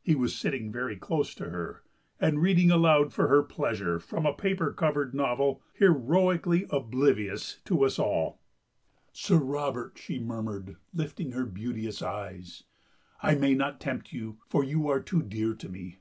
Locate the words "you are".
14.64-15.00